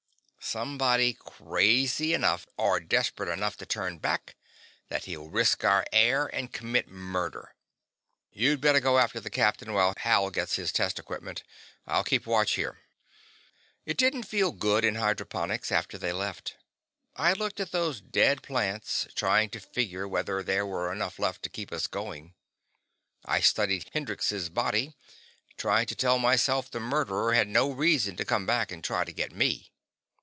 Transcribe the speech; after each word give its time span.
"Somebody 0.43 1.13
crazy 1.13 2.13
enough 2.15 2.47
or 2.57 2.79
desperate 2.79 3.29
enough 3.31 3.57
to 3.57 3.65
turn 3.65 3.99
back 3.99 4.35
that 4.89 5.05
he'll 5.05 5.29
risk 5.29 5.63
our 5.63 5.85
air 5.93 6.25
and 6.33 6.51
commit 6.51 6.89
murder. 6.89 7.53
You'd 8.31 8.59
better 8.59 8.79
go 8.79 8.97
after 8.97 9.19
the 9.19 9.29
captain 9.29 9.71
while 9.71 9.93
Hal 9.97 10.31
gets 10.31 10.55
his 10.55 10.71
test 10.71 10.97
equipment. 10.97 11.43
I'll 11.85 12.03
keep 12.03 12.25
watch 12.25 12.53
here." 12.53 12.79
It 13.85 13.97
didn't 13.97 14.23
feel 14.23 14.51
good 14.51 14.83
in 14.83 14.95
hydroponics 14.95 15.71
after 15.71 15.99
they 15.99 16.11
left. 16.11 16.57
I 17.15 17.33
looked 17.33 17.59
at 17.59 17.71
those 17.71 18.01
dead 18.01 18.41
plants, 18.41 19.07
trying 19.15 19.51
to 19.51 19.59
figure 19.59 20.07
whether 20.07 20.41
there 20.41 20.65
were 20.65 20.91
enough 20.91 21.19
left 21.19 21.43
to 21.43 21.49
keep 21.49 21.71
us 21.71 21.85
going. 21.85 22.33
I 23.25 23.41
studied 23.41 23.91
Hendrix's 23.93 24.49
body, 24.49 24.95
trying 25.55 25.85
to 25.85 25.95
tell 25.95 26.17
myself 26.17 26.69
the 26.69 26.79
murderer 26.79 27.35
had 27.35 27.47
no 27.47 27.69
reason 27.71 28.15
to 28.17 28.25
come 28.25 28.47
back 28.47 28.71
and 28.71 28.83
try 28.83 29.03
to 29.03 29.13
get 29.13 29.31
me. 29.31 29.67